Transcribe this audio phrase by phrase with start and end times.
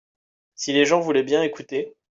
[0.55, 1.93] si les gens voulaient bien écouter.